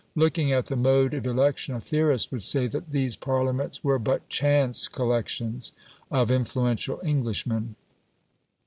[0.15, 4.27] Looking at the mode of election a theorist would say that these Parliaments were but
[4.29, 5.73] "chance" collections
[6.09, 7.75] of influential Englishmen.